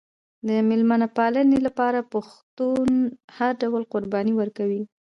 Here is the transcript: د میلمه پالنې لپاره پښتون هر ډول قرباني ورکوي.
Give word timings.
د 0.47 0.49
میلمه 0.67 1.07
پالنې 1.17 1.59
لپاره 1.67 1.99
پښتون 2.13 2.89
هر 3.37 3.51
ډول 3.61 3.83
قرباني 3.93 4.33
ورکوي. 4.37 4.81